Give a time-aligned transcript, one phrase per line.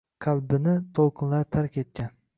[0.25, 2.13] Qalbingni to’lqinlar tark etgan